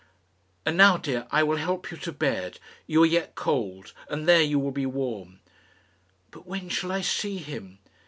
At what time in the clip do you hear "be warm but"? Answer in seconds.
4.71-6.47